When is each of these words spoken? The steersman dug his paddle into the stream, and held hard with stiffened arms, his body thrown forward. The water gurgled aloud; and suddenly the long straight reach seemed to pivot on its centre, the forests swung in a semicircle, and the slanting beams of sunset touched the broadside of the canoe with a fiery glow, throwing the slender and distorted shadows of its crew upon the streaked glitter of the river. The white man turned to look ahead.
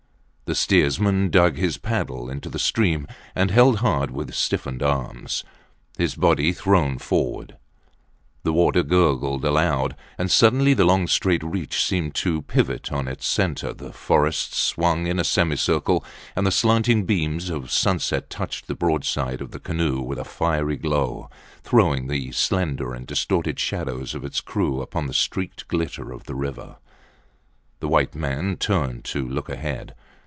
The 0.45 0.55
steersman 0.55 1.29
dug 1.29 1.55
his 1.55 1.77
paddle 1.77 2.29
into 2.29 2.49
the 2.49 2.59
stream, 2.59 3.07
and 3.33 3.49
held 3.51 3.77
hard 3.77 4.11
with 4.11 4.35
stiffened 4.35 4.83
arms, 4.83 5.45
his 5.97 6.13
body 6.15 6.51
thrown 6.51 6.97
forward. 6.97 7.55
The 8.43 8.51
water 8.51 8.83
gurgled 8.83 9.45
aloud; 9.45 9.95
and 10.17 10.29
suddenly 10.29 10.73
the 10.73 10.83
long 10.83 11.07
straight 11.07 11.41
reach 11.41 11.81
seemed 11.85 12.15
to 12.15 12.41
pivot 12.41 12.91
on 12.91 13.07
its 13.07 13.25
centre, 13.27 13.73
the 13.73 13.93
forests 13.93 14.57
swung 14.57 15.07
in 15.07 15.19
a 15.19 15.23
semicircle, 15.23 16.03
and 16.35 16.45
the 16.45 16.51
slanting 16.51 17.05
beams 17.05 17.49
of 17.49 17.71
sunset 17.71 18.29
touched 18.29 18.67
the 18.67 18.75
broadside 18.75 19.39
of 19.39 19.51
the 19.51 19.59
canoe 19.59 20.01
with 20.01 20.19
a 20.19 20.25
fiery 20.25 20.75
glow, 20.75 21.29
throwing 21.63 22.07
the 22.09 22.29
slender 22.33 22.93
and 22.93 23.07
distorted 23.07 23.57
shadows 23.57 24.13
of 24.13 24.25
its 24.25 24.41
crew 24.41 24.81
upon 24.81 25.07
the 25.07 25.13
streaked 25.13 25.69
glitter 25.69 26.11
of 26.11 26.25
the 26.25 26.35
river. 26.35 26.75
The 27.79 27.87
white 27.87 28.15
man 28.15 28.57
turned 28.57 29.05
to 29.05 29.25
look 29.25 29.47
ahead. 29.47 29.95